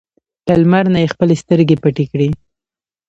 له 0.47 0.55
لمر 0.61 0.85
نه 0.93 0.99
یې 1.03 1.11
خپلې 1.13 1.35
سترګې 1.43 1.75
پټې 1.83 2.05
کړې. 2.11 2.27